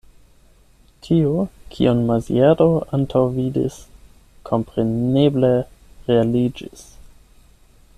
Tio, 1.07 1.33
kion 1.75 2.01
Maziero 2.07 2.67
antaŭvidis, 2.99 3.77
kompreneble 4.51 5.53
realiĝis. 6.11 6.87